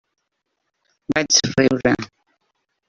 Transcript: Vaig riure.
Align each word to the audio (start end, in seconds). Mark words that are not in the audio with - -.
Vaig 1.13 1.39
riure. 1.53 1.97